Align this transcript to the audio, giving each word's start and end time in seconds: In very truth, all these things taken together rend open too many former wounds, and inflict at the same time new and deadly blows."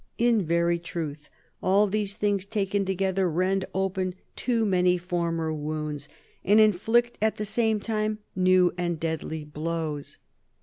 In 0.17 0.41
very 0.41 0.79
truth, 0.79 1.29
all 1.61 1.85
these 1.85 2.15
things 2.15 2.43
taken 2.47 2.85
together 2.85 3.29
rend 3.29 3.65
open 3.71 4.15
too 4.35 4.65
many 4.65 4.97
former 4.97 5.53
wounds, 5.53 6.09
and 6.43 6.59
inflict 6.59 7.19
at 7.21 7.37
the 7.37 7.45
same 7.45 7.79
time 7.79 8.17
new 8.35 8.73
and 8.79 8.99
deadly 8.99 9.43
blows." 9.43 10.17